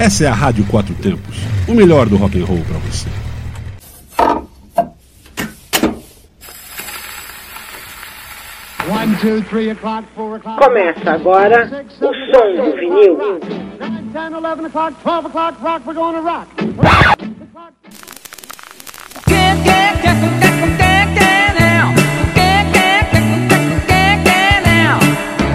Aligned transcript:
Essa 0.00 0.24
é 0.24 0.28
a 0.28 0.32
Rádio 0.32 0.64
Quatro 0.64 0.94
Tempos, 0.94 1.36
o 1.68 1.74
melhor 1.74 2.08
do 2.08 2.16
rock 2.16 2.40
and 2.40 2.46
roll 2.46 2.62
para 2.64 2.78
você. 2.78 3.06
Começa 10.56 11.10
agora 11.10 11.84
o 11.86 12.00
som 12.00 12.12
do 12.56 12.76
vinil. 12.78 13.18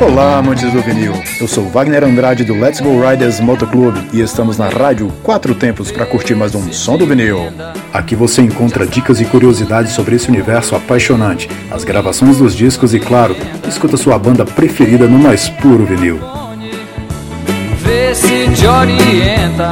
Olá, 0.01 0.39
amantes 0.39 0.71
do 0.73 0.81
vinil. 0.81 1.13
Eu 1.39 1.47
sou 1.47 1.69
Wagner 1.69 2.03
Andrade 2.03 2.43
do 2.43 2.53
Let's 2.53 2.81
Go 2.81 2.99
Riders 2.99 3.39
Motoclube 3.39 3.99
e 4.11 4.19
estamos 4.19 4.57
na 4.57 4.67
rádio 4.67 5.07
Quatro 5.23 5.55
Tempos 5.55 5.89
para 5.89 6.05
curtir 6.05 6.35
mais 6.35 6.53
um 6.53 6.71
som 6.73 6.97
do 6.97 7.07
vinil. 7.07 7.39
Aqui 7.93 8.13
você 8.13 8.41
encontra 8.41 8.85
dicas 8.85 9.21
e 9.21 9.25
curiosidades 9.25 9.93
sobre 9.93 10.17
esse 10.17 10.27
universo 10.27 10.75
apaixonante, 10.75 11.49
as 11.71 11.85
gravações 11.85 12.37
dos 12.37 12.53
discos 12.53 12.93
e, 12.93 12.99
claro, 12.99 13.37
escuta 13.67 13.95
sua 13.95 14.19
banda 14.19 14.45
preferida 14.45 15.07
no 15.07 15.17
mais 15.17 15.47
puro 15.47 15.85
vinil. 15.85 16.19
Vê 17.79 18.13
se 18.13 18.49
te 18.49 18.67
orienta. 18.67 19.71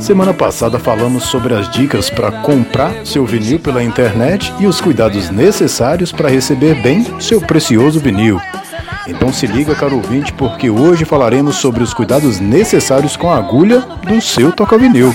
Semana 0.00 0.32
passada 0.32 0.78
falamos 0.78 1.24
sobre 1.24 1.52
as 1.54 1.70
dicas 1.70 2.08
para 2.08 2.32
comprar 2.32 3.04
seu 3.04 3.26
vinil 3.26 3.60
pela 3.60 3.82
internet 3.82 4.52
e 4.58 4.66
os 4.66 4.80
cuidados 4.80 5.28
necessários 5.28 6.10
para 6.10 6.30
receber 6.30 6.80
bem 6.80 7.04
seu 7.20 7.40
precioso 7.40 8.00
vinil. 8.00 8.40
Então 9.08 9.32
se 9.32 9.46
liga, 9.46 9.74
caro 9.74 9.96
ouvinte, 9.96 10.34
porque 10.34 10.68
hoje 10.68 11.06
falaremos 11.06 11.56
sobre 11.56 11.82
os 11.82 11.94
cuidados 11.94 12.38
necessários 12.38 13.16
com 13.16 13.30
a 13.30 13.38
agulha 13.38 13.80
do 14.06 14.20
seu 14.20 14.52
toca-vinil. 14.52 15.14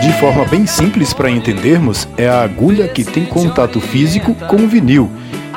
De 0.00 0.12
forma 0.20 0.44
bem 0.44 0.64
simples 0.64 1.12
para 1.12 1.28
entendermos, 1.28 2.06
é 2.16 2.28
a 2.28 2.42
agulha 2.42 2.86
que 2.86 3.02
tem 3.02 3.26
contato 3.26 3.80
físico 3.80 4.32
com 4.46 4.56
o 4.58 4.68
vinil 4.68 5.10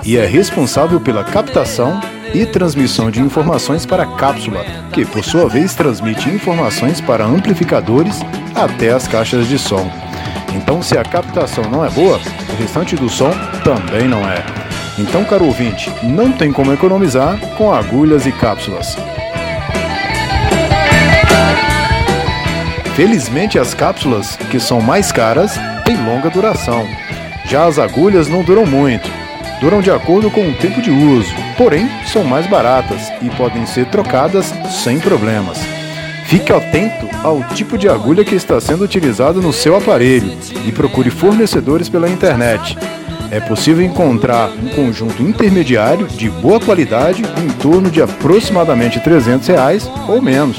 e 0.03 0.17
é 0.17 0.25
responsável 0.25 0.99
pela 0.99 1.23
captação 1.23 2.01
e 2.33 2.43
transmissão 2.43 3.11
de 3.11 3.21
informações 3.21 3.85
para 3.85 4.01
a 4.01 4.15
cápsula, 4.15 4.65
que 4.91 5.05
por 5.05 5.23
sua 5.23 5.47
vez 5.47 5.75
transmite 5.75 6.27
informações 6.27 6.99
para 6.99 7.23
amplificadores 7.23 8.19
até 8.55 8.89
as 8.89 9.07
caixas 9.07 9.47
de 9.47 9.59
som. 9.59 9.91
Então, 10.55 10.81
se 10.81 10.97
a 10.97 11.03
captação 11.03 11.65
não 11.69 11.85
é 11.85 11.89
boa, 11.89 12.19
o 12.49 12.55
restante 12.59 12.95
do 12.95 13.09
som 13.09 13.31
também 13.63 14.07
não 14.07 14.27
é. 14.27 14.60
Então, 14.97 15.23
caro 15.23 15.45
ouvinte, 15.45 15.91
não 16.03 16.31
tem 16.31 16.51
como 16.51 16.73
economizar 16.73 17.39
com 17.57 17.73
agulhas 17.73 18.25
e 18.25 18.31
cápsulas. 18.31 18.97
Felizmente, 22.95 23.57
as 23.57 23.73
cápsulas, 23.73 24.35
que 24.49 24.59
são 24.59 24.81
mais 24.81 25.11
caras, 25.11 25.53
têm 25.85 25.95
longa 26.05 26.29
duração. 26.29 26.85
Já 27.45 27.65
as 27.65 27.79
agulhas 27.79 28.27
não 28.27 28.43
duram 28.43 28.65
muito, 28.65 29.09
duram 29.61 29.81
de 29.81 29.89
acordo 29.89 30.29
com 30.29 30.47
o 30.47 30.53
tempo 30.53 30.81
de 30.81 30.91
uso, 30.91 31.33
porém 31.57 31.89
são 32.05 32.23
mais 32.23 32.45
baratas 32.47 33.11
e 33.21 33.29
podem 33.29 33.65
ser 33.65 33.85
trocadas 33.87 34.53
sem 34.69 34.99
problemas. 34.99 35.57
Fique 36.25 36.51
atento 36.51 37.07
ao 37.23 37.43
tipo 37.55 37.77
de 37.77 37.89
agulha 37.89 38.23
que 38.23 38.35
está 38.35 38.59
sendo 38.59 38.83
utilizado 38.83 39.41
no 39.41 39.51
seu 39.51 39.75
aparelho 39.75 40.37
e 40.65 40.71
procure 40.71 41.09
fornecedores 41.09 41.89
pela 41.89 42.09
internet 42.09 42.77
é 43.31 43.39
possível 43.39 43.83
encontrar 43.83 44.49
um 44.49 44.67
conjunto 44.67 45.23
intermediário 45.23 46.05
de 46.05 46.29
boa 46.29 46.59
qualidade 46.59 47.23
em 47.23 47.47
torno 47.53 47.89
de 47.89 47.99
aproximadamente 48.01 48.99
300 48.99 49.47
reais 49.47 49.89
ou 50.07 50.21
menos. 50.21 50.57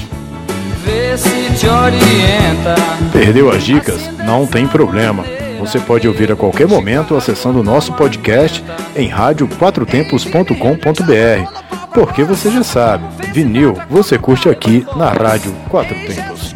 Perdeu 3.12 3.50
as 3.50 3.62
dicas? 3.62 4.08
Não 4.24 4.46
tem 4.46 4.66
problema. 4.66 5.22
Você 5.60 5.78
pode 5.78 6.08
ouvir 6.08 6.32
a 6.32 6.36
qualquer 6.36 6.66
momento 6.66 7.14
acessando 7.14 7.60
o 7.60 7.62
nosso 7.62 7.92
podcast 7.92 8.64
em 8.96 9.06
radioquatrotempos.com.br. 9.06 11.62
Porque 11.94 12.24
você 12.24 12.50
já 12.50 12.64
sabe, 12.64 13.04
vinil 13.32 13.76
você 13.88 14.18
curte 14.18 14.48
aqui 14.48 14.84
na 14.96 15.10
Rádio 15.10 15.54
Quatro 15.68 15.94
Tempos. 15.94 16.52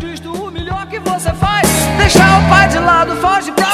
Deixar 1.99 2.41
o 2.41 2.49
pai 2.49 2.69
de 2.69 2.79
lado, 2.79 3.15
foge 3.17 3.53
pra 3.53 3.67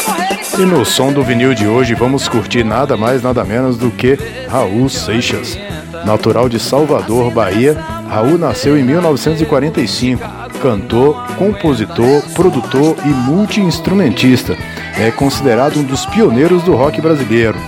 e 0.58 0.66
no 0.66 0.84
som 0.84 1.12
do 1.12 1.22
vinil 1.22 1.54
de 1.54 1.66
hoje 1.66 1.94
vamos 1.94 2.28
curtir 2.28 2.62
nada 2.62 2.96
mais 2.96 3.22
nada 3.22 3.42
menos 3.44 3.76
do 3.76 3.90
que 3.90 4.18
Raul 4.48 4.88
Seixas. 4.88 5.58
Natural 6.04 6.48
de 6.48 6.58
Salvador, 6.58 7.30
Bahia, 7.30 7.74
Raul 8.08 8.36
nasceu 8.36 8.76
em 8.76 8.82
1945. 8.82 10.22
Cantor, 10.60 11.26
compositor, 11.36 12.22
produtor 12.34 12.96
e 13.04 13.08
multi-instrumentista. 13.08 14.56
É 14.98 15.10
considerado 15.10 15.78
um 15.78 15.84
dos 15.84 16.04
pioneiros 16.06 16.62
do 16.62 16.74
rock 16.74 17.00
brasileiro. 17.00 17.58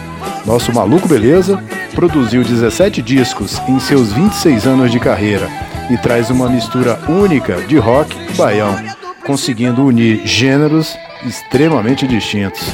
Nosso 0.45 0.73
maluco 0.73 1.09
beleza 1.09 1.63
produziu 1.95 2.43
17 2.43 3.01
discos 3.01 3.61
em 3.67 3.79
seus 3.81 4.13
26 4.13 4.67
anos 4.67 4.93
de 4.93 5.01
carreira 5.01 5.49
e 5.91 5.97
traz 5.97 6.29
uma 6.29 6.49
mistura 6.49 6.99
única 7.09 7.57
de 7.63 7.79
rock 7.79 8.15
e 8.31 8.37
baião, 8.37 8.77
conseguindo 9.25 9.85
unir 9.85 10.27
gêneros 10.27 10.97
extremamente 11.25 12.07
distintos. 12.07 12.69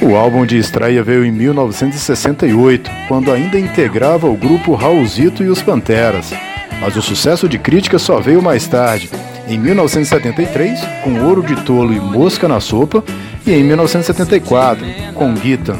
O 0.00 0.14
álbum 0.14 0.46
de 0.46 0.56
estreia 0.56 1.02
veio 1.02 1.24
em 1.24 1.32
1968, 1.32 2.88
quando 3.08 3.32
ainda 3.32 3.58
integrava 3.58 4.28
o 4.28 4.36
grupo 4.36 4.74
Raulzito 4.74 5.42
e 5.42 5.48
os 5.48 5.60
Panteras. 5.60 6.32
Mas 6.80 6.94
o 6.94 7.02
sucesso 7.02 7.48
de 7.48 7.58
crítica 7.58 7.98
só 7.98 8.20
veio 8.20 8.40
mais 8.40 8.68
tarde, 8.68 9.10
em 9.48 9.58
1973, 9.58 10.78
com 11.02 11.24
Ouro 11.24 11.42
de 11.42 11.56
Tolo 11.62 11.92
e 11.92 11.98
Mosca 11.98 12.46
na 12.46 12.60
Sopa, 12.60 13.02
e 13.44 13.52
em 13.52 13.64
1974, 13.64 14.86
com 15.14 15.34
Guitan. 15.34 15.78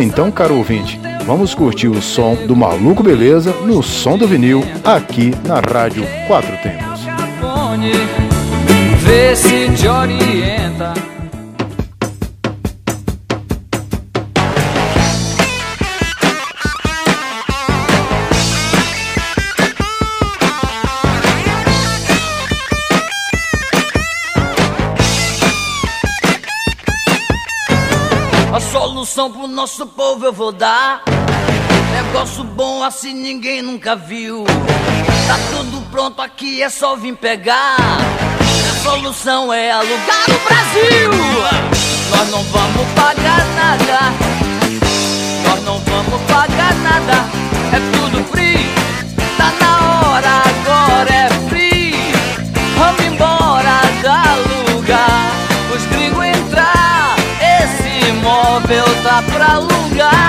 Então, 0.00 0.30
caro 0.30 0.56
ouvinte, 0.56 1.00
vamos 1.24 1.54
curtir 1.54 1.88
o 1.88 2.00
som 2.00 2.36
do 2.46 2.54
Maluco 2.54 3.02
Beleza 3.02 3.52
no 3.64 3.82
som 3.82 4.16
do 4.16 4.28
vinil, 4.28 4.62
aqui 4.84 5.34
na 5.44 5.60
Rádio 5.60 6.04
Quatro 6.28 6.56
Tempos 6.58 7.25
telefone, 7.76 7.92
vê 9.02 9.36
se 9.36 9.70
te 9.74 9.88
orienta. 9.88 10.94
A 28.52 28.60
solução 28.60 29.30
pro 29.30 29.46
nosso 29.46 29.86
povo 29.86 30.24
eu 30.24 30.32
vou 30.32 30.52
dar. 30.52 31.02
Negócio 31.92 32.44
bom 32.44 32.82
assim 32.82 33.12
ninguém 33.12 33.60
nunca 33.62 33.94
viu. 33.94 34.44
Tá 35.26 35.36
tudo 35.50 35.75
pronto 35.96 36.20
aqui, 36.20 36.62
é 36.62 36.68
só 36.68 36.94
vir 36.94 37.16
pegar. 37.16 37.78
A 37.78 38.82
solução 38.82 39.50
é 39.50 39.70
alugar 39.70 40.26
o 40.28 40.38
Brasil. 40.46 41.10
Nós 42.10 42.30
não 42.30 42.42
vamos 42.42 42.86
pagar 42.94 43.42
nada. 43.56 44.12
Nós 45.42 45.64
não 45.64 45.78
vamos 45.78 46.20
pagar 46.30 46.74
nada. 46.82 47.24
É 47.72 47.80
tudo 47.96 48.22
free. 48.24 48.68
Tá 49.38 49.50
na 49.58 50.10
hora, 50.10 50.42
agora 50.50 51.14
é 51.14 51.30
free. 51.48 51.94
Vamos 52.76 53.02
embora 53.02 53.80
da 54.02 54.74
lugar. 54.74 55.30
Os 55.74 55.82
gringos 55.86 56.26
entrar. 56.26 57.16
Esse 57.40 58.10
imóvel 58.10 58.84
tá 59.02 59.22
pra 59.32 59.54
alugar. 59.54 60.25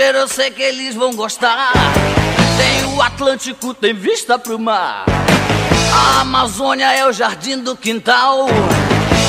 Eu 0.00 0.28
sei 0.28 0.50
que 0.50 0.62
eles 0.62 0.94
vão 0.94 1.12
gostar. 1.14 1.72
Tem 2.56 2.84
o 2.94 3.02
Atlântico, 3.02 3.74
tem 3.74 3.92
vista 3.92 4.38
pro 4.38 4.58
mar. 4.58 5.04
A 5.92 6.20
Amazônia 6.20 6.92
é 6.94 7.04
o 7.06 7.12
jardim 7.12 7.58
do 7.58 7.76
quintal. 7.76 8.46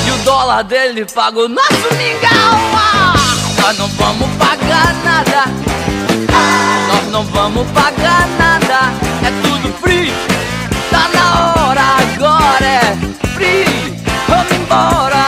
E 0.06 0.10
o 0.10 0.18
dólar 0.18 0.62
dele 0.62 1.04
paga 1.06 1.40
o 1.40 1.48
nosso 1.48 1.94
mingau. 1.96 2.30
Ah, 2.74 3.14
nós 3.60 3.78
não 3.78 3.88
vamos 3.88 4.28
pagar 4.36 4.94
nada. 5.04 5.44
Ah, 6.32 6.86
nós 6.88 7.12
não 7.12 7.24
vamos 7.24 7.66
pagar 7.72 8.28
nada. 8.38 8.92
É 9.26 9.42
tudo 9.42 9.72
free. 9.80 10.12
Tá 10.90 11.08
na 11.12 11.64
hora, 11.66 11.82
agora 12.14 12.64
é 12.64 12.96
free. 13.34 13.94
Vamos 14.28 14.52
embora 14.52 15.19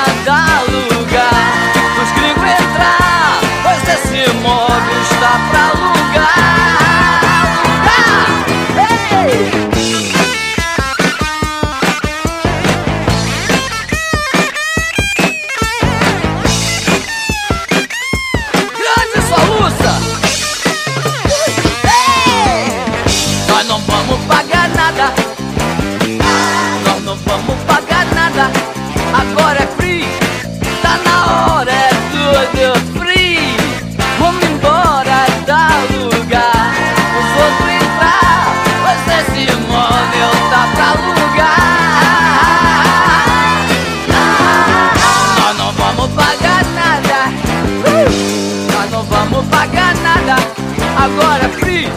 Cris, 51.61 51.89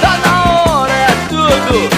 tá 0.00 0.18
na 0.18 0.72
hora, 0.72 0.92
é 0.92 1.08
tudo. 1.28 1.97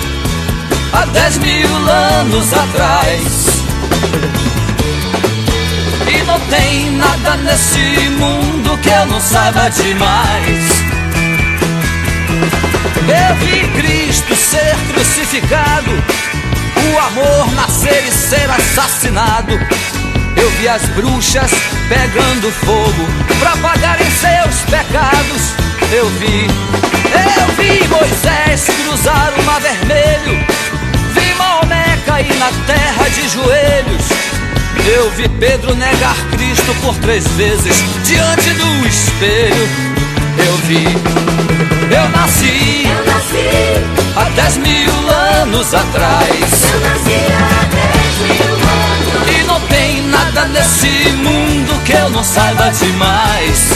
há 0.93 1.05
dez 1.05 1.37
mil 1.37 1.75
anos 1.89 2.53
atrás. 2.53 3.45
E 6.07 6.23
não 6.23 6.39
tem 6.41 6.91
nada 6.91 7.37
nesse 7.37 8.09
mundo 8.11 8.77
que 8.79 8.89
eu 8.89 9.05
não 9.07 9.19
saiba 9.19 9.69
demais. 9.69 10.91
Eu 13.07 13.35
vi 13.37 13.67
Cristo 13.81 14.35
ser 14.35 14.75
crucificado, 14.93 15.91
o 15.91 16.99
amor 16.99 17.51
nascer 17.53 18.03
e 18.07 18.11
ser 18.11 18.49
assassinado. 18.49 19.59
Eu 20.35 20.49
vi 20.51 20.67
as 20.67 20.81
bruxas 20.89 21.51
pegando 21.89 22.51
fogo 22.65 23.05
pra 23.39 23.57
pagarem 23.57 24.07
seus 24.11 24.61
pecados. 24.69 25.53
Eu 25.91 26.09
vi, 26.11 26.47
eu 26.47 27.55
vi 27.55 27.87
Moisés 27.89 28.65
cruzar 28.65 29.33
o 29.37 29.43
mar 29.43 29.59
vermelho, 29.59 30.45
Maomé 31.51 31.97
cair 32.05 32.33
na 32.35 32.49
terra 32.65 33.09
de 33.09 33.27
joelhos. 33.27 34.05
Eu 34.87 35.11
vi 35.11 35.27
Pedro 35.27 35.75
negar 35.75 36.15
Cristo 36.31 36.73
por 36.81 36.95
três 36.99 37.27
vezes 37.31 37.75
diante 38.05 38.49
do 38.51 38.87
espelho. 38.87 39.67
Eu 40.37 40.55
vi, 40.65 40.85
eu 41.93 42.09
nasci, 42.09 42.87
Eu 42.87 43.05
nasci, 43.05 44.15
há 44.15 44.23
dez 44.29 44.57
mil 44.57 45.09
anos 45.41 45.73
atrás. 45.73 46.29
eu 46.73 46.79
nasci 46.79 47.19
há 47.33 47.65
dez 47.75 48.39
mil 48.39 48.53
anos. 48.53 49.39
E 49.39 49.43
não 49.43 49.59
tem 49.67 50.01
nada 50.07 50.45
nesse 50.45 51.09
mundo 51.17 51.83
que 51.83 51.91
eu 51.91 52.09
não 52.11 52.23
saiba 52.23 52.69
demais. 52.71 53.71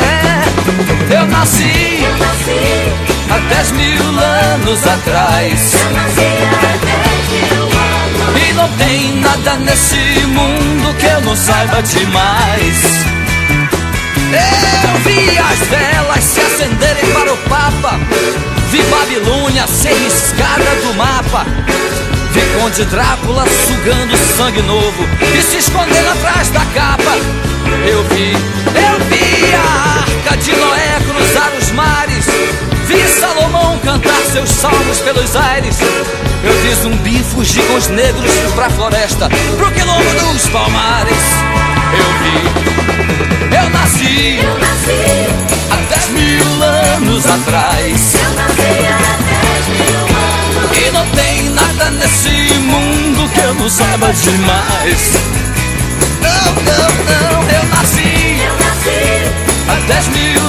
É, 0.00 1.14
eu 1.14 1.26
nasci 1.26 2.02
Eu 2.02 2.18
nasci, 2.18 3.19
há 3.30 3.38
dez 3.54 3.70
mil 3.72 4.18
anos 4.18 4.86
atrás. 4.86 5.72
E 8.48 8.52
não 8.54 8.68
tem 8.76 9.16
nada 9.16 9.56
nesse 9.56 9.96
mundo 10.26 10.94
que 10.98 11.06
eu 11.06 11.20
não 11.22 11.36
saiba 11.36 11.82
demais. 11.82 12.82
Eu 14.32 15.00
vi 15.00 15.38
as 15.38 15.58
velas 15.68 16.24
se 16.24 16.40
acenderem 16.40 17.06
para 17.12 17.32
o 17.32 17.36
Papa. 17.48 17.98
Vi 18.70 18.82
Babilônia 18.82 19.66
ser 19.66 19.92
riscada 19.92 20.76
do 20.82 20.94
mapa. 20.94 21.44
Vi 22.32 22.40
Conde 22.60 22.84
Drácula 22.84 23.44
sugando 23.66 24.16
sangue 24.36 24.62
novo 24.62 25.08
e 25.36 25.42
se 25.42 25.56
escondendo 25.56 26.08
atrás 26.10 26.48
da 26.50 26.64
capa. 26.66 27.16
Eu 27.86 28.04
vi, 28.04 28.32
eu 28.32 29.04
vi 29.08 29.54
a 29.54 30.00
arca 30.00 30.36
de 30.36 30.52
Noé 30.52 31.00
cruzar 31.04 31.52
os 31.58 31.70
mares. 31.72 32.69
Vi 32.90 33.06
Salomão 33.20 33.78
cantar 33.84 34.20
seus 34.32 34.50
salmos 34.50 34.98
pelos 34.98 35.36
aires. 35.36 35.76
Eu 36.42 36.52
vi 36.60 36.74
zumbi 36.74 37.22
fugir 37.22 37.62
com 37.68 37.74
os 37.74 37.86
negros 37.86 38.32
pra 38.56 38.68
floresta, 38.68 39.28
pro 39.56 39.70
quilombo 39.70 40.32
dos 40.32 40.48
palmares. 40.48 41.16
Eu 41.96 42.08
vi, 42.18 43.56
eu 43.56 43.70
nasci 43.70 44.40
Eu 44.42 44.58
nasci, 44.58 45.00
há 45.70 45.76
dez 45.88 46.08
mil 46.08 46.62
anos 46.64 47.26
atrás. 47.26 48.14
eu 48.16 48.30
nasci 48.34 48.86
há 48.88 49.16
dez 49.22 49.68
mil 49.78 50.00
anos. 50.00 50.76
E 50.76 50.90
não 50.90 51.06
tem 51.10 51.48
nada 51.50 51.90
nesse 51.92 52.54
mundo 52.58 53.30
que 53.32 53.38
eu 53.38 53.54
não 53.54 53.68
saiba 53.68 54.12
demais. 54.12 55.12
Não, 56.20 56.54
não, 56.64 56.88
não, 57.06 57.42
eu 57.50 57.64
nasci 57.68 58.42
Eu 58.44 58.54
nasci, 58.66 59.30
há 59.68 59.74
dez 59.86 60.08
mil 60.08 60.39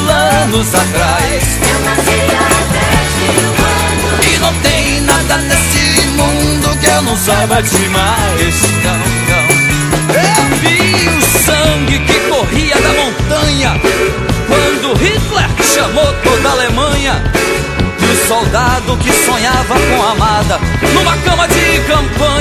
anos 0.43 0.73
atrás. 0.73 1.59
eu 1.71 1.79
nasci 1.85 2.19
há 2.33 2.49
dez 2.73 3.11
mil 3.21 3.51
anos. 3.65 4.25
E 4.25 4.39
não 4.39 4.53
tem 4.61 5.01
nada 5.01 5.37
nesse 5.37 6.07
mundo 6.17 6.77
que 6.79 6.87
eu 6.87 7.01
não 7.03 7.15
saiba 7.15 7.61
demais. 7.61 8.61
Não, 8.83 8.97
não. 9.29 9.61
Eu 10.17 10.43
vi 10.61 11.07
o 11.09 11.21
sangue 11.45 11.99
que 11.99 12.19
corria 12.29 12.75
da 12.75 12.89
montanha 12.89 13.81
quando 14.47 14.97
Hitler 14.97 15.49
chamou 15.63 16.11
toda 16.23 16.49
a 16.49 16.51
Alemanha. 16.53 17.23
E 17.99 18.05
o 18.05 18.27
soldado 18.27 18.97
que 18.97 19.11
sonhava 19.11 19.75
com 19.75 20.03
a 20.03 20.11
amada 20.11 20.59
numa 20.93 21.17
cama 21.17 21.47
de 21.47 21.79
campanha. 21.87 22.40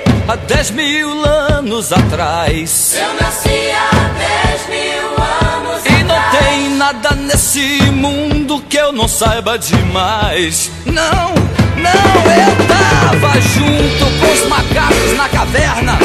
há 0.31 0.35
dez 0.37 0.71
mil 0.71 1.25
anos 1.25 1.91
atrás. 1.91 2.95
eu 2.95 3.13
nasci 3.21 3.71
há 3.71 4.11
dez 4.17 4.67
mil 4.69 5.07
anos 5.17 5.85
E 5.85 6.03
não 6.05 6.15
atrás. 6.15 6.45
tem 6.45 6.69
nada 6.69 7.15
nesse 7.15 7.81
mundo 7.91 8.63
que 8.69 8.77
eu 8.77 8.93
não 8.93 9.09
saiba 9.09 9.59
demais. 9.59 10.71
Não, 10.85 11.33
não, 11.75 12.21
eu 12.31 12.67
tava 12.67 13.41
junto 13.41 14.19
com 14.19 14.31
os 14.33 14.47
macacos 14.47 15.17
na 15.17 15.27
caverna. 15.27 15.99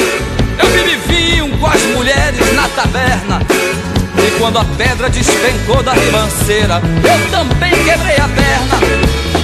Eu 0.59 0.99
vinho 1.07 1.57
com 1.59 1.67
as 1.67 1.83
mulheres 1.83 2.53
na 2.55 2.69
taberna. 2.71 3.41
E 4.19 4.39
quando 4.41 4.59
a 4.59 4.65
pedra 4.65 5.09
despencou 5.09 5.83
da 5.85 5.93
ribanceira, 5.93 6.81
eu 7.05 7.31
também 7.31 7.71
quebrei 7.71 8.17
a 8.17 8.29
perna. 8.29 8.81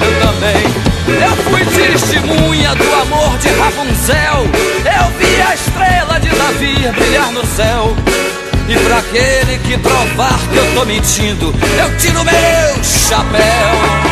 Eu 0.01 0.27
também. 0.27 0.82
Eu 1.09 1.37
fui 1.51 1.65
testemunha 1.65 2.75
do 2.75 2.95
amor 2.95 3.39
de 3.39 3.49
Rapunzel. 3.49 4.47
Eu 4.85 5.19
vi 5.19 5.43
a 5.43 5.55
estrela 5.55 6.21
de 6.21 6.29
Davi 6.29 6.93
brilhar 6.93 7.33
no 7.33 7.45
céu. 7.47 7.97
E 8.69 8.75
pra 8.87 8.99
aquele 8.99 9.59
que 9.59 9.77
provar 9.79 10.39
que 10.51 10.57
eu 10.57 10.75
tô 10.75 10.85
mentindo, 10.85 11.55
eu 11.79 11.97
tiro 11.99 12.25
meu 12.25 12.85
chapéu. 12.85 14.12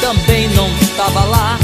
também 0.00 0.48
não 0.48 0.70
tava 0.96 1.24
lá. 1.24 1.58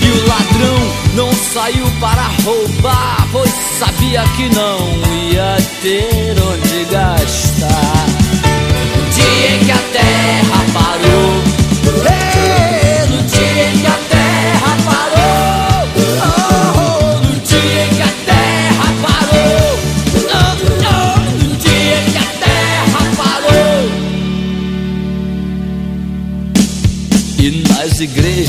E 0.00 0.08
o 0.08 0.28
ladrão 0.28 0.78
não 1.14 1.32
saiu 1.32 1.86
para 2.00 2.22
roubar, 2.44 3.28
pois 3.32 3.50
sabia 3.78 4.22
que 4.36 4.48
não 4.54 4.78
ia 5.30 5.56
ter 5.82 6.34
onde 6.40 6.84
gastar. 6.90 8.06
No 8.96 9.10
dia 9.10 9.56
em 9.56 9.64
que 9.64 9.72
a 9.72 9.78
terra 9.92 10.64
parou, 10.72 11.35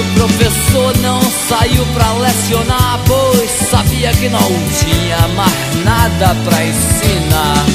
O 0.00 0.14
professor 0.14 0.96
não 1.02 1.20
saiu 1.20 1.84
pra 1.92 2.10
lecionar, 2.14 2.98
pois 3.06 3.50
sabia 3.50 4.10
que 4.12 4.30
não 4.30 4.40
tinha 4.78 5.28
mais 5.36 5.84
nada 5.84 6.34
pra 6.42 6.64
ensinar. 6.64 7.66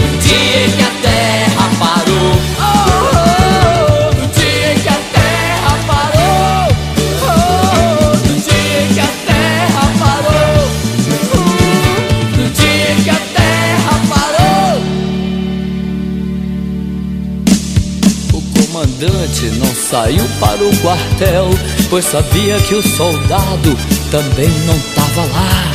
No 0.00 0.18
dia 0.18 0.66
em 0.66 0.70
que 0.70 0.82
a 0.82 0.92
terra 1.02 1.70
parou, 1.78 2.49
comandante 18.80 19.46
não 19.58 19.74
saiu 19.74 20.26
para 20.38 20.64
o 20.64 20.76
quartel, 20.78 21.50
pois 21.90 22.02
sabia 22.06 22.58
que 22.60 22.74
o 22.74 22.82
soldado 22.82 23.76
também 24.10 24.48
não 24.60 24.78
tava 24.94 25.20
lá. 25.20 25.74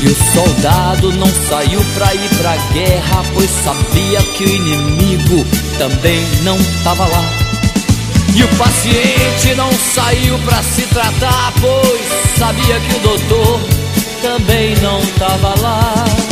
E 0.00 0.06
o 0.06 0.16
soldado 0.32 1.12
não 1.12 1.26
saiu 1.26 1.84
pra 1.94 2.14
ir 2.14 2.28
pra 2.38 2.56
guerra, 2.72 3.22
pois 3.34 3.50
sabia 3.62 4.22
que 4.22 4.44
o 4.44 4.48
inimigo 4.48 5.46
também 5.76 6.26
não 6.42 6.56
tava 6.82 7.04
lá. 7.04 7.24
E 8.34 8.42
o 8.42 8.48
paciente 8.56 9.54
não 9.54 9.70
saiu 9.94 10.38
pra 10.46 10.62
se 10.62 10.82
tratar, 10.86 11.52
pois 11.60 12.38
sabia 12.38 12.80
que 12.80 12.94
o 12.94 13.00
doutor 13.00 13.60
também 14.22 14.74
não 14.76 14.98
tava 15.18 15.60
lá. 15.60 16.31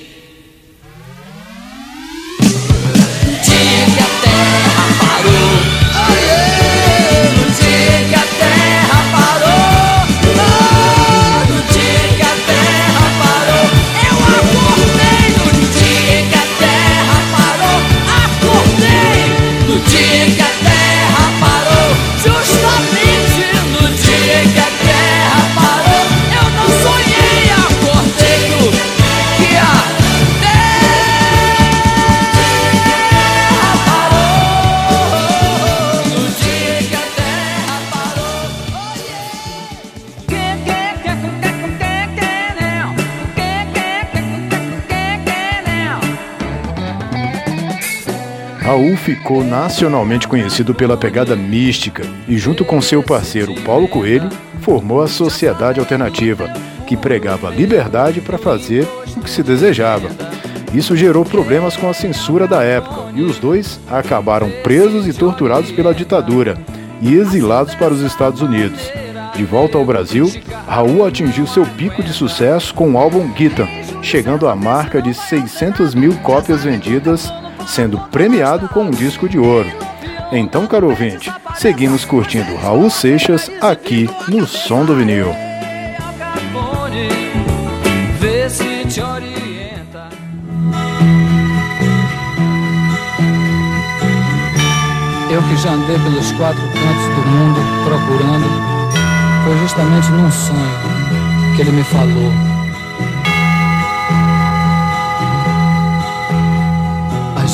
Ficou 49.01 49.43
nacionalmente 49.43 50.27
conhecido 50.27 50.75
pela 50.75 50.95
pegada 50.95 51.35
mística 51.35 52.03
e, 52.27 52.37
junto 52.37 52.63
com 52.63 52.81
seu 52.81 53.01
parceiro 53.01 53.53
Paulo 53.61 53.87
Coelho, 53.87 54.29
formou 54.61 55.01
a 55.01 55.07
Sociedade 55.07 55.79
Alternativa, 55.79 56.47
que 56.85 56.95
pregava 56.95 57.49
liberdade 57.49 58.21
para 58.21 58.37
fazer 58.37 58.87
o 59.17 59.21
que 59.21 59.29
se 59.29 59.41
desejava. 59.41 60.07
Isso 60.73 60.95
gerou 60.95 61.25
problemas 61.25 61.75
com 61.75 61.89
a 61.89 61.93
censura 61.93 62.47
da 62.47 62.63
época 62.63 63.11
e 63.13 63.21
os 63.21 63.37
dois 63.39 63.79
acabaram 63.89 64.49
presos 64.63 65.07
e 65.07 65.13
torturados 65.13 65.71
pela 65.71 65.93
ditadura 65.93 66.57
e 67.01 67.15
exilados 67.15 67.73
para 67.75 67.93
os 67.93 68.01
Estados 68.01 68.41
Unidos. 68.41 68.91
De 69.35 69.43
volta 69.43 69.77
ao 69.77 69.85
Brasil, 69.85 70.31
Raul 70.67 71.05
atingiu 71.05 71.47
seu 71.47 71.65
pico 71.65 72.03
de 72.03 72.13
sucesso 72.13 72.73
com 72.73 72.91
o 72.91 72.97
álbum 72.97 73.27
Guitar, 73.33 73.67
chegando 74.01 74.47
à 74.47 74.55
marca 74.55 75.01
de 75.01 75.13
600 75.13 75.95
mil 75.95 76.13
cópias 76.17 76.63
vendidas, 76.63 77.31
sendo 77.67 77.99
premiado 78.11 78.67
com 78.69 78.83
um 78.83 78.91
disco 78.91 79.27
de 79.27 79.37
ouro. 79.37 79.69
Então, 80.31 80.65
caro 80.65 80.89
ouvinte, 80.89 81.31
seguimos 81.55 82.05
curtindo 82.05 82.55
Raul 82.55 82.89
Seixas 82.89 83.51
aqui 83.59 84.09
no 84.27 84.47
Som 84.47 84.85
do 84.85 84.95
Vinil. 84.95 85.27
Eu 95.29 95.41
que 95.43 95.55
já 95.55 95.71
andei 95.71 95.97
pelos 95.99 96.31
quatro 96.33 96.61
cantos 96.61 97.15
do 97.15 97.27
mundo 97.27 97.59
procurando, 97.85 98.47
foi 99.45 99.57
justamente 99.59 100.11
num 100.11 100.31
sonho 100.31 101.55
que 101.55 101.61
ele 101.61 101.71
me 101.71 101.83
falou. 101.83 102.50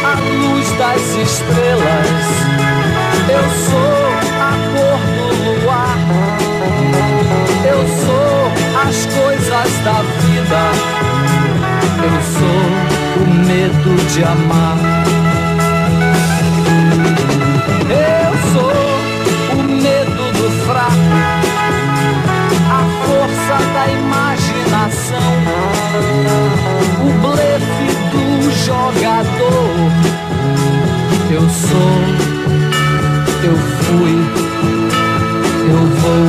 a 0.05 0.13
luz 0.19 0.67
das 0.77 1.01
estrelas, 1.27 2.25
eu 3.27 3.45
sou 3.65 3.97
a 4.39 4.51
cor 4.73 5.01
do 5.17 5.27
luar, 5.63 5.97
eu 7.65 7.81
sou 8.03 8.37
as 8.87 8.97
coisas 9.07 9.71
da 9.83 9.99
vida, 10.21 10.63
eu 12.03 12.15
sou 12.37 12.65
o 13.23 13.27
medo 13.47 13.91
de 14.13 14.23
amar. 14.23 14.94
O 27.01 27.09
blefe 27.21 27.89
do 28.11 28.51
jogador. 28.51 29.91
Eu 31.31 31.41
sou, 31.49 31.95
eu 33.43 33.55
fui, 33.83 34.15
eu 35.69 35.81
vou. 36.01 36.25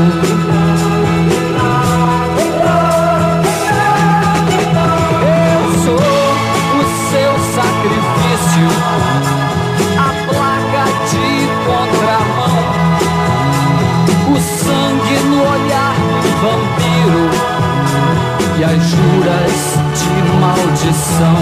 Eu 5.23 5.61
sou 5.85 6.07
o 6.75 6.83
seu 7.11 7.33
sacrifício, 7.55 8.69
a 9.99 10.01
placa 10.27 10.85
de 11.11 11.29
contramão, 11.67 12.65
o 14.33 14.37
sangue 14.41 15.17
no 15.29 15.39
olhar 15.43 15.95
vampiro 16.43 17.25
e 18.59 18.65
as 18.65 18.71
juras 18.73 19.17
de 19.17 19.26
maldição. 20.87 21.35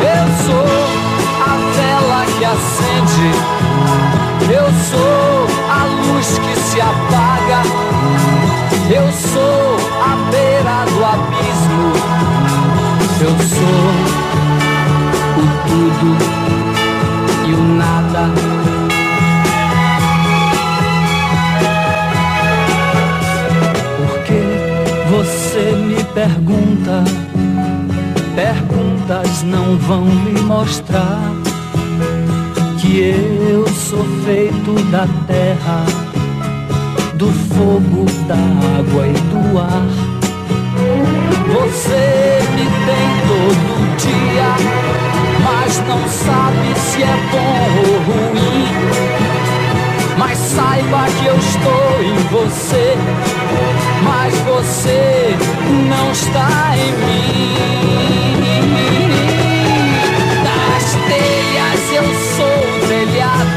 Eu 0.00 0.26
sou 0.44 0.66
a 1.40 1.52
vela 1.76 2.20
que 2.38 2.44
acende, 2.44 3.28
eu 4.50 4.66
sou 4.90 5.46
a 5.70 5.84
luz 5.84 6.38
que 6.38 6.54
se 6.60 6.80
apaga, 6.80 7.62
eu 8.90 9.12
sou 9.12 9.76
a 10.02 10.16
beira 10.30 10.84
do 10.92 11.04
abismo, 11.04 11.92
eu 13.20 13.34
sou 13.48 13.90
o 15.38 15.44
tudo 15.66 16.10
e 17.46 17.54
o 17.54 17.62
nada. 17.76 18.61
Pergunta, 26.22 27.02
perguntas 28.36 29.42
não 29.42 29.76
vão 29.76 30.04
lhe 30.06 30.40
mostrar 30.42 31.32
que 32.80 33.00
eu 33.00 33.66
sou 33.66 34.04
feito 34.24 34.72
da 34.92 35.08
terra, 35.26 35.84
do 37.14 37.26
fogo, 37.26 38.06
da 38.28 38.36
água 38.78 39.08
e 39.08 39.12
do 39.12 39.58
ar. 39.58 39.88
Você 41.54 42.38
me 42.54 42.66
tem 42.86 43.08
todo 43.26 43.96
dia, 43.96 44.50
mas 45.42 45.76
não 45.88 46.08
sabe 46.08 46.78
se 46.78 47.02
é 47.02 47.16
bom 47.32 47.80
ou 47.80 47.98
ruim. 48.04 49.11
Saiba 50.92 51.10
que 51.10 51.26
eu 51.26 51.36
estou 51.38 52.02
em 52.02 52.14
você, 52.28 52.94
mas 54.04 54.34
você 54.40 55.34
não 55.88 56.12
está 56.12 56.76
em 56.76 56.92
mim. 57.06 58.36
Das 60.44 60.92
telhas 61.08 61.92
eu 61.94 62.04
sou 62.36 62.44
o 62.44 62.80
telhado, 62.88 63.56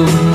profundo. 0.00 0.29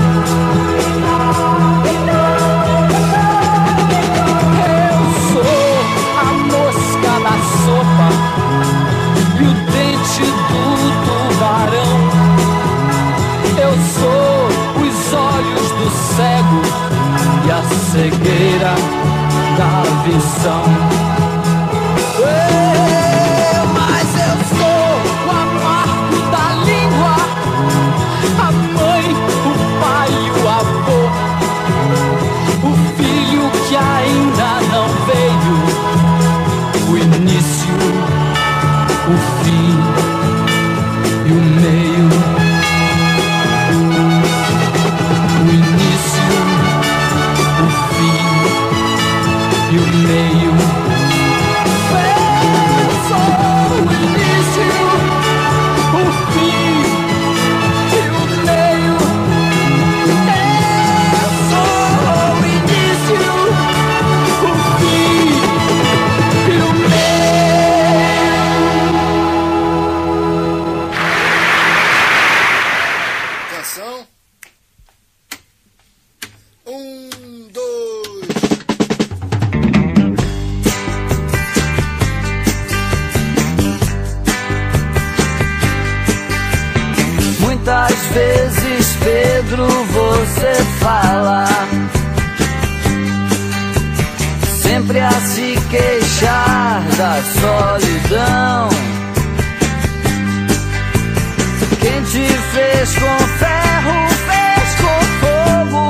Quem 102.12 102.24
te 102.24 102.34
fez 102.54 102.96
com 102.96 103.18
ferro, 103.40 103.98
fez 104.28 104.76
com 104.82 104.98
fogo, 105.22 105.84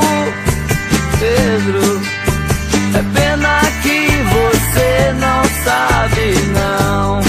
Pedro. 1.20 2.02
É 2.94 3.02
pena 3.20 3.60
que 3.84 4.00
você 4.34 5.14
não 5.20 5.44
sabe, 5.64 6.26
não. 6.54 7.22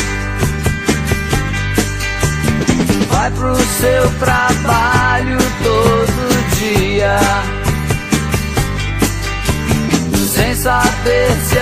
Vai 3.09 3.31
pro 3.33 3.57
seu 3.57 4.05
trabalho 4.21 5.39
todo 5.63 6.17
dia. 6.59 7.19
Sem 10.33 10.55
saber 10.55 11.31
se 11.49 11.56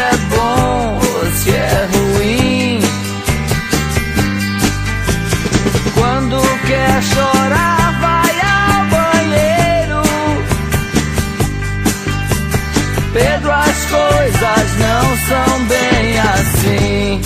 são 15.28 15.64
bem 15.64 16.18
assim. 16.18 17.20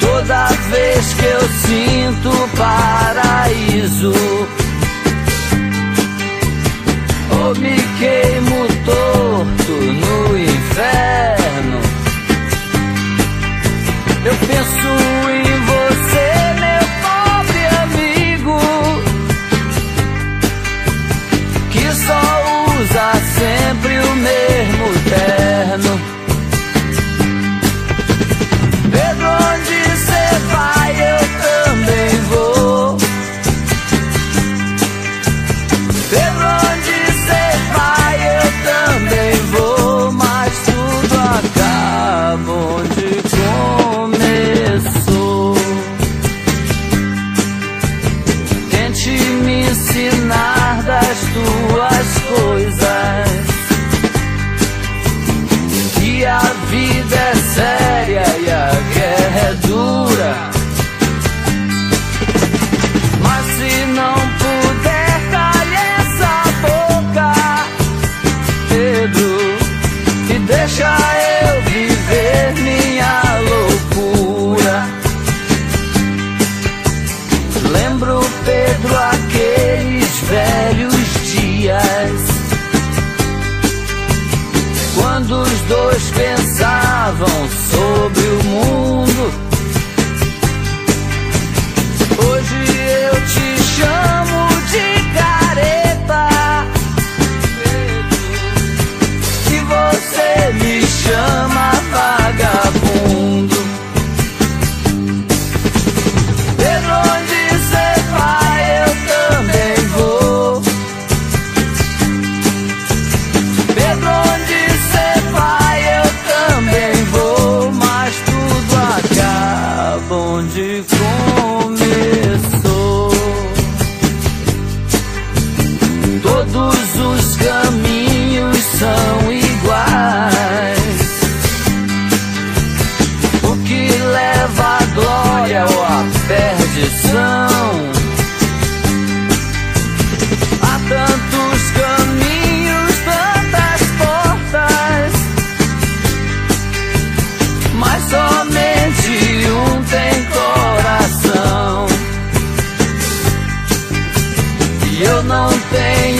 Toda 0.00 0.46
vez 0.70 1.14
que 1.14 1.24
eu 1.24 1.40
sinto 1.66 2.30
paraíso, 2.56 4.14
ou 7.30 7.54
me 7.56 7.76
queimo 7.98 8.66
torto 8.84 9.72
no 9.72 10.38
inferno. 10.38 11.80
Eu 14.24 14.34
penso 14.36 14.88
em 15.30 15.48
você, 15.70 16.28
meu 16.64 16.84
pobre 17.04 17.62
amigo, 17.82 18.58
que 21.70 21.84
só 22.06 22.22
usa 22.80 23.06
sempre 23.38 23.98
o 23.98 24.16
mesmo 24.16 24.73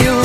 eu 0.05 0.13
não 0.13 0.24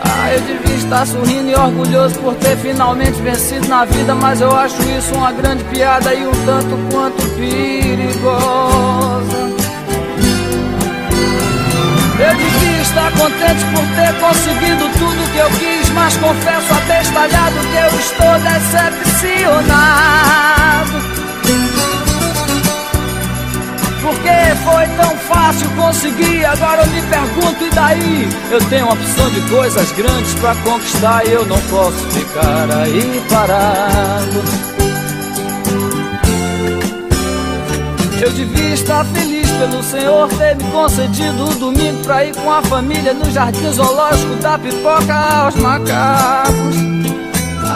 Ah, 0.00 0.32
eu 0.32 0.40
devia 0.40 0.76
estar 0.76 1.06
sorrindo 1.06 1.50
e 1.50 1.54
orgulhoso 1.54 2.18
por 2.20 2.34
ter 2.34 2.56
finalmente 2.58 3.20
vencido 3.22 3.66
na 3.68 3.84
vida, 3.84 4.14
mas 4.14 4.40
eu 4.40 4.50
acho 4.54 4.80
isso 4.82 5.14
uma 5.14 5.32
grande 5.32 5.64
piada 5.64 6.14
e 6.14 6.24
um 6.26 6.32
tanto 6.44 6.76
quanto 6.92 7.22
perigosa. 7.36 9.36
Eu 12.18 12.34
devia 12.34 12.80
estar 12.82 13.12
contente 13.12 13.62
por 13.74 13.84
ter 13.94 14.14
conseguido 14.20 14.88
tudo 14.98 15.32
que 15.32 15.38
eu 15.38 15.50
quis, 15.50 15.88
mas 15.90 16.16
confesso 16.16 16.74
abestalhado 16.74 17.60
que 17.60 17.76
eu 17.76 18.00
estou 18.00 18.40
decepcionado. 18.40 21.25
Porque 24.06 24.30
foi 24.62 24.86
tão 24.96 25.16
fácil 25.16 25.68
conseguir, 25.70 26.44
agora 26.44 26.82
eu 26.82 26.86
me 26.92 27.02
pergunto 27.02 27.64
e 27.64 27.70
daí? 27.70 28.28
Eu 28.52 28.64
tenho 28.68 28.84
uma 28.84 28.94
opção 28.94 29.28
de 29.30 29.40
coisas 29.50 29.90
grandes 29.92 30.32
pra 30.34 30.54
conquistar 30.54 31.26
e 31.26 31.32
eu 31.32 31.44
não 31.44 31.60
posso 31.62 31.98
ficar 32.10 32.70
aí 32.70 33.20
parado. 33.28 34.44
Eu 38.22 38.30
devia 38.30 38.74
estar 38.74 39.04
feliz 39.06 39.50
pelo 39.50 39.82
Senhor 39.82 40.28
ter 40.28 40.54
me 40.54 40.70
concedido 40.70 41.44
um 41.44 41.58
domingo 41.58 42.04
pra 42.04 42.24
ir 42.24 42.36
com 42.36 42.52
a 42.52 42.62
família 42.62 43.12
no 43.12 43.28
jardim 43.32 43.72
zoológico 43.72 44.36
da 44.36 44.56
pipoca 44.56 45.14
aos 45.14 45.56
macacos. 45.56 47.15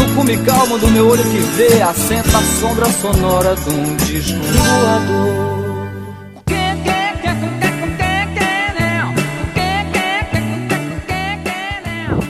no 0.00 0.14
cume 0.14 0.36
calmo 0.38 0.78
do 0.78 0.88
meu 0.88 1.08
olho 1.08 1.22
que 1.22 1.38
vê, 1.38 1.82
assenta 1.82 2.38
a 2.38 2.42
sombra 2.42 2.86
sonora 2.86 3.54
de 3.54 3.70
um 3.70 3.96
disco 3.96 4.38
voador. 4.40 5.50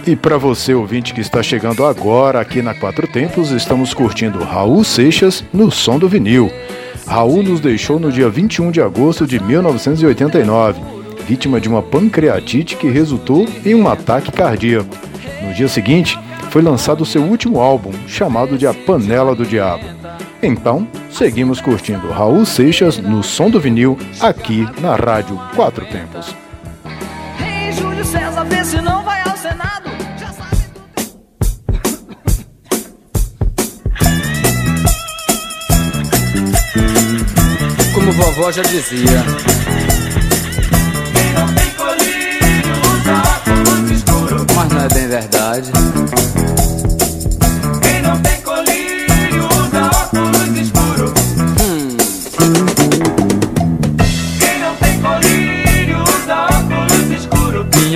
E 0.07 0.17
para 0.17 0.37
você, 0.37 0.75
ouvinte 0.75 1.15
que 1.15 1.21
está 1.21 1.41
chegando 1.41 1.85
agora 1.85 2.41
aqui 2.41 2.61
na 2.61 2.75
Quatro 2.75 3.07
Tempos, 3.07 3.53
estamos 3.53 3.95
curtindo 3.95 4.43
Raul 4.43 4.83
Seixas 4.83 5.45
no 5.53 5.71
som 5.71 5.99
do 5.99 6.09
vinil. 6.09 6.51
Raul 7.07 7.45
nos 7.45 7.61
deixou 7.61 8.01
no 8.01 8.11
dia 8.11 8.29
21 8.29 8.73
de 8.73 8.81
agosto 8.81 9.25
de 9.27 9.41
1989, 9.41 10.81
vítima 11.29 11.61
de 11.61 11.69
uma 11.69 11.83
pancreatite 11.83 12.75
que 12.75 12.89
resultou 12.89 13.47
em 13.65 13.75
um 13.75 13.87
ataque 13.87 14.33
cardíaco. 14.33 14.97
No 15.47 15.55
dia 15.55 15.69
seguinte, 15.69 16.19
foi 16.51 16.61
lançado 16.63 17.07
seu 17.07 17.23
último 17.23 17.61
álbum, 17.61 17.93
chamado 18.07 18.59
de 18.59 18.67
A 18.67 18.75
Panela 18.75 19.35
do 19.35 19.47
Diabo. 19.47 19.85
Então, 20.43 20.87
seguimos 21.11 21.61
curtindo 21.61 22.11
Raul 22.11 22.45
Seixas 22.45 22.99
no 22.99 23.23
som 23.23 23.49
do 23.49 23.61
vinil, 23.61 23.97
aqui 24.21 24.67
na 24.81 24.97
Rádio 24.97 25.41
Quatro 25.55 25.85
Tempos. 25.87 26.35
Ei, 27.41 27.73
Júlio 27.73 28.05
César, 28.05 28.45
vê 28.45 28.65
se 28.65 28.81
não 28.81 29.03
vai 29.05 29.21
ao 29.23 29.37
Senado. 29.37 29.91
Já 30.19 30.33
sabe 30.33 30.57
do... 30.75 30.81
Como 37.95 38.13
vovó 38.13 38.51
já 38.51 38.63
dizia, 38.63 39.25
Quem 41.13 41.33
não 41.35 41.47
tem 41.55 41.71
colírio 41.77 42.75
usa 42.93 43.23
óculos 43.37 43.91
escuros. 43.91 44.47
mas 44.57 44.69
não 44.73 44.81
é 44.83 44.89
bem 44.89 45.07
verdade. 45.09 45.71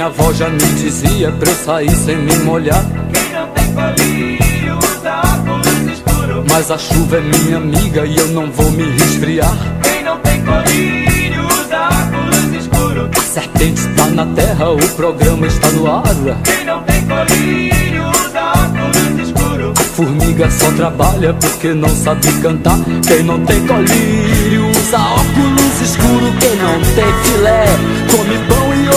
Minha 0.04 0.12
avó 0.12 0.34
já 0.34 0.50
me 0.50 0.58
dizia 0.58 1.32
pra 1.32 1.48
eu 1.48 1.54
sair 1.54 1.96
sem 1.96 2.18
me 2.18 2.36
molhar. 2.40 2.84
Quem 3.10 3.32
não 3.32 3.48
tem 3.52 3.72
colírio 3.72 4.76
usa 4.76 5.22
óculos 5.24 5.92
escuros. 5.94 6.44
Mas 6.52 6.70
a 6.70 6.76
chuva 6.76 7.16
é 7.16 7.20
minha 7.22 7.56
amiga 7.56 8.04
e 8.04 8.14
eu 8.14 8.28
não 8.28 8.50
vou 8.50 8.70
me 8.72 8.82
resfriar. 8.82 9.56
Quem 9.82 10.04
não 10.04 10.18
tem 10.18 10.44
colírio 10.44 11.46
usa 11.46 11.88
óculos 11.88 12.54
escuros. 12.54 13.08
A 13.16 13.22
serpente 13.22 13.80
está 13.80 14.06
na 14.08 14.26
terra, 14.26 14.72
o 14.72 14.88
programa 14.90 15.46
está 15.46 15.70
no 15.70 15.90
ar. 15.90 16.02
Quem 16.44 16.66
não 16.66 16.82
tem 16.82 17.00
colírio 17.06 18.02
usa 18.10 18.42
óculos 18.42 19.26
escuros. 19.26 19.80
A 19.80 19.84
formiga 19.84 20.50
só 20.50 20.70
trabalha 20.72 21.32
porque 21.32 21.72
não 21.72 21.88
sabe 21.88 22.30
cantar. 22.42 22.78
Quem 23.08 23.22
não 23.22 23.42
tem 23.46 23.66
colírio 23.66 24.68
usa 24.68 24.98
óculos 24.98 25.80
escuro. 25.80 26.30
Quem 26.40 26.56
não 26.56 26.78
tem 26.94 27.22
filé 27.24 27.64
come 28.10 28.38
pão 28.46 28.53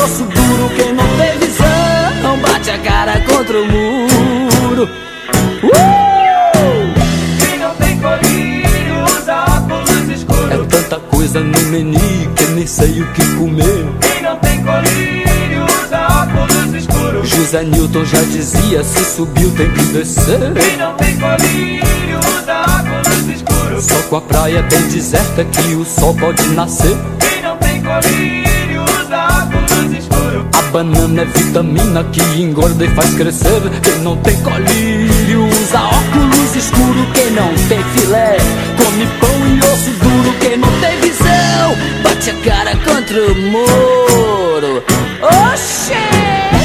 osso 0.08 0.24
duro. 0.24 0.70
Quem 0.76 0.94
não 0.94 1.06
tem 1.18 1.38
visão 1.40 2.40
bate 2.42 2.72
a 2.72 2.78
cara 2.80 3.20
contra 3.22 3.62
o 3.62 3.66
muro. 3.66 4.90
Uh! 5.64 5.70
Quem 7.40 7.60
não 7.60 7.76
tem 7.76 8.00
colírio 8.00 9.04
usa 9.06 9.36
óculos 9.36 10.10
escuros. 10.10 10.52
É 10.52 10.66
tanta 10.66 11.00
coisa 11.00 11.40
no 11.42 11.60
menu 11.70 12.00
que 12.36 12.46
nem 12.56 12.66
sei 12.66 13.02
o 13.02 13.08
que 13.12 13.26
comer. 13.36 13.86
Quem 14.00 14.22
não 14.22 14.38
tem 14.38 14.64
colírio 14.64 15.66
usa 15.66 16.08
óculos 16.24 16.74
escuros. 16.74 17.30
José 17.30 17.64
Newton 17.64 18.06
já 18.06 18.22
dizia: 18.22 18.84
se 18.84 19.04
subiu 19.04 19.52
tem 19.52 19.70
que 19.72 19.84
descer. 19.94 20.54
Quem 20.54 20.78
não 20.78 20.96
tem 20.96 21.18
colírio 21.18 22.20
usa 22.20 22.62
óculos 22.62 23.36
escuros. 23.36 23.84
Só 23.84 24.02
com 24.10 24.16
a 24.16 24.22
praia 24.22 24.62
bem 24.64 24.82
deserta 24.88 25.44
que 25.44 25.76
o 25.76 25.84
sol 25.84 26.16
pode 26.16 26.48
nascer. 26.50 26.98
Quem 27.20 27.42
não 27.42 27.58
tem 27.58 27.82
colírio 27.82 28.37
banana 30.78 31.24
é 31.24 31.26
vitamina 31.26 32.04
que 32.04 32.22
engorda 32.40 32.86
e 32.86 32.90
faz 32.90 33.12
crescer. 33.16 33.62
Quem 33.82 34.00
não 34.04 34.16
tem 34.18 34.40
colírio 34.44 35.48
usa 35.48 35.80
óculos 35.80 36.56
escuro. 36.56 37.08
Quem 37.16 37.32
não 37.32 37.52
tem 37.68 37.84
filé 37.96 38.38
come 38.78 39.08
pão 39.20 39.48
e 39.48 39.60
osso 39.60 39.90
duro. 40.04 40.38
Quem 40.40 40.58
não 40.58 40.70
tem 40.80 41.00
visão 41.00 41.76
bate 42.04 42.30
a 42.30 42.34
cara 42.48 42.76
contra 42.86 43.20
o 43.20 43.36
muro. 43.36 44.84
Oxê! 45.52 45.96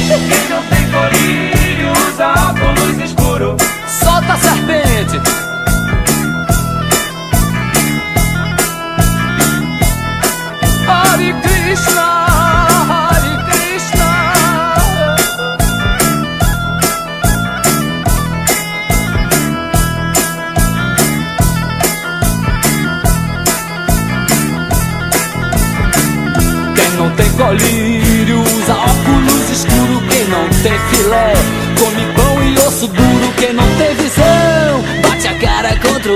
Quem 0.07 0.49
não 0.49 0.61
tem 0.69 0.85
colírio 0.91 1.91
usa 2.07 2.27
óculos 2.49 3.03
escuros. 3.03 3.61
Solta 3.87 4.33
a 4.33 4.37
serpente! 4.37 5.42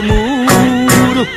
Muro. 0.01 1.27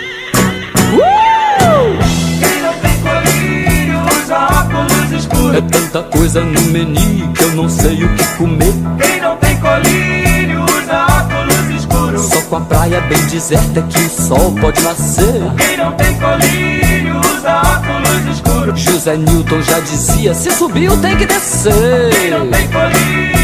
Uh! 0.93 1.99
Quem 2.39 2.63
não 2.63 2.75
tem 2.75 2.97
colírio 3.01 4.01
usa 4.23 4.39
óculos 4.39 5.13
escuros. 5.13 5.57
É 5.57 5.61
tanta 5.61 6.03
coisa 6.03 6.41
no 6.43 6.61
menu 6.63 7.33
que 7.33 7.45
eu 7.45 7.51
não 7.53 7.69
sei 7.69 8.05
o 8.05 8.15
que 8.15 8.25
comer. 8.37 8.75
Quem 9.01 9.21
não 9.21 9.37
tem 9.37 9.57
colírio 9.57 10.65
usa 10.65 11.07
óculos 11.07 11.77
escuros. 11.77 12.27
Só 12.27 12.43
com 12.43 12.57
a 12.57 12.61
praia 12.61 13.01
bem 13.03 13.27
deserta 13.27 13.83
que 13.83 13.99
o 13.99 14.11
sol 14.11 14.53
pode 14.61 14.83
nascer. 14.83 15.43
Quem 15.57 15.77
não 15.77 15.93
tem 15.93 16.15
colírio 16.19 17.21
usa 17.21 17.61
óculos 17.61 18.37
escuros. 18.37 18.81
José 18.81 19.17
Newton 19.17 19.63
já 19.63 19.81
dizia: 19.81 20.35
se 20.35 20.51
subiu 20.51 20.97
tem 20.99 21.17
que 21.17 21.27
descer. 21.27 22.11
Quem 22.21 22.31
não 22.31 22.47
tem 22.49 22.69
colírio 22.69 23.40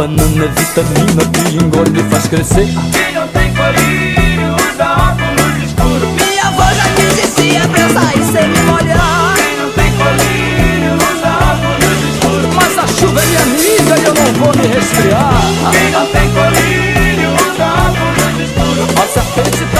banana 0.00 0.44
é 0.44 0.48
vitamina 0.48 1.22
que 1.30 1.62
engorda 1.62 2.00
e 2.00 2.02
faz 2.04 2.26
crescer. 2.26 2.64
Quem 2.64 3.12
não 3.12 3.28
tem 3.28 3.52
colírio 3.52 4.56
usa 4.56 4.92
óculos 4.92 5.62
escuros. 5.62 6.08
Minha 6.16 6.44
avó 6.48 6.64
já 6.72 6.88
me 6.88 7.06
dizia 7.20 7.68
pra 7.68 7.80
eu 7.80 7.90
sair 7.90 8.24
sem 8.32 8.48
me 8.48 8.60
molhar. 8.60 9.34
Quem 9.36 9.56
não 9.58 9.70
tem 9.72 9.92
colírio 10.00 10.94
usa 10.96 11.30
óculos 11.52 12.00
escuros. 12.14 12.54
Mas 12.54 12.78
a 12.78 12.86
chuva 12.86 13.20
é 13.20 13.26
minha 13.26 13.42
amiga 13.42 13.98
e 13.98 14.04
eu 14.06 14.14
não 14.14 14.32
vou 14.40 14.56
me 14.56 14.66
resfriar. 14.68 15.34
Quem 15.70 15.90
não 15.90 16.06
tem 16.06 16.30
colírio 16.32 17.30
usa 17.34 17.66
óculos 17.84 18.40
escuros. 18.40 18.88
A 18.96 19.06
serpente 19.06 19.64
tá 19.74 19.79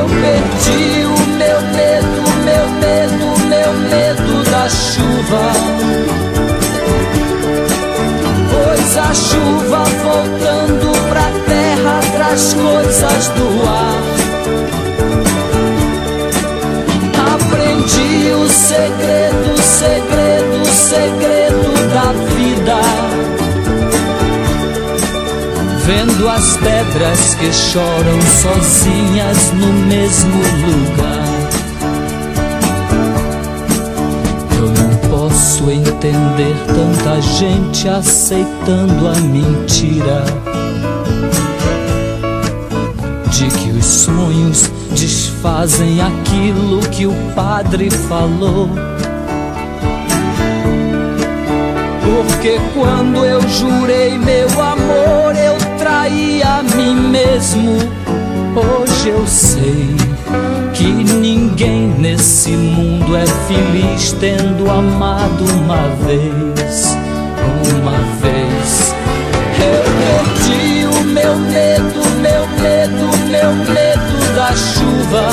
Eu 0.00 0.06
perdi 0.06 1.04
o 1.04 1.18
meu 1.36 1.60
medo, 1.60 2.22
meu 2.46 2.66
medo, 2.80 3.26
meu 3.50 3.72
medo 3.90 4.50
da 4.50 4.66
chuva. 4.66 5.52
Pois 8.50 8.96
a 8.96 9.12
chuva 9.12 9.84
voltando 10.02 10.90
pra 11.10 11.30
terra 11.46 12.00
traz 12.14 12.54
coisas 12.54 13.28
do 13.28 13.68
ar. 13.68 14.00
Aprendi 17.34 18.32
o 18.32 18.48
segredo, 18.48 19.62
segredo, 19.62 20.64
segredo 20.72 21.74
da 21.92 22.12
vida. 22.34 23.19
Vendo 26.20 26.28
as 26.28 26.56
pedras 26.58 27.34
que 27.36 27.50
choram 27.50 28.20
sozinhas 28.42 29.52
no 29.54 29.72
mesmo 29.88 30.36
lugar. 30.66 31.24
Eu 34.54 34.66
não 34.68 34.96
posso 35.08 35.70
entender 35.70 36.54
tanta 36.66 37.22
gente 37.22 37.88
aceitando 37.88 39.08
a 39.08 39.14
mentira 39.14 40.22
de 43.30 43.48
que 43.48 43.70
os 43.70 43.86
sonhos 43.86 44.70
desfazem 44.90 46.02
aquilo 46.02 46.80
que 46.90 47.06
o 47.06 47.14
padre 47.34 47.88
falou. 47.90 48.68
Porque 52.04 52.60
quando 52.74 53.24
eu 53.24 53.40
jurei 53.48 54.18
meu 54.18 54.48
amor, 54.60 55.34
eu 55.36 55.49
traí 56.00 56.42
a 56.42 56.62
mim 56.62 56.94
mesmo. 57.10 57.76
Hoje 58.56 59.10
eu 59.10 59.26
sei 59.26 59.94
que 60.72 60.86
ninguém 60.86 61.88
nesse 61.98 62.50
mundo 62.50 63.16
é 63.16 63.26
feliz 63.26 64.12
tendo 64.12 64.70
amado 64.70 65.44
uma 65.44 65.88
vez. 66.06 66.96
Uma 67.78 67.98
vez 68.22 68.94
eu 69.58 69.82
perdi 70.00 70.86
o 70.86 71.04
meu 71.04 71.36
medo, 71.36 72.00
meu 72.20 72.46
medo, 72.62 73.18
meu 73.28 73.52
medo 73.74 74.34
da 74.34 74.56
chuva. 74.56 75.28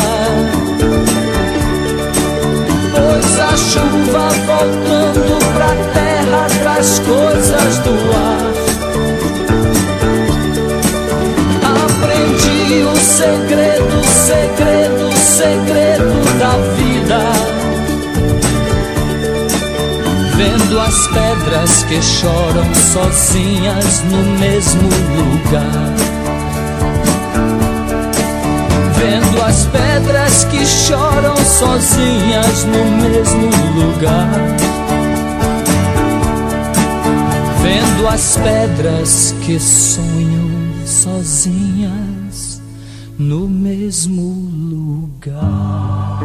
Pois 2.92 3.40
a 3.40 3.58
chuva 3.58 4.30
voltando 4.46 5.40
pra 5.54 5.94
terra 5.94 6.48
traz 6.62 7.00
coisas 7.00 7.78
do 7.80 7.92
ar. 8.14 8.57
Segredo, 13.18 14.04
segredo, 14.06 15.12
segredo 15.18 16.38
da 16.38 16.54
vida. 16.78 17.20
Vendo 20.36 20.80
as 20.80 21.08
pedras 21.08 21.84
que 21.86 22.00
choram 22.00 22.76
sozinhas 22.76 24.04
no 24.04 24.24
mesmo 24.40 24.90
lugar. 25.18 25.96
Vendo 29.00 29.42
as 29.42 29.66
pedras 29.66 30.44
que 30.52 30.64
choram 30.64 31.36
sozinhas 31.38 32.66
no 32.66 32.86
mesmo 33.02 33.50
lugar. 33.80 34.30
Vendo 37.64 38.08
as 38.08 38.38
pedras 38.38 39.34
que 39.42 39.60
sonham 39.60 40.52
sozinhas 40.86 41.77
no 43.18 43.48
mesmo 43.48 44.22
lugar. 44.70 46.18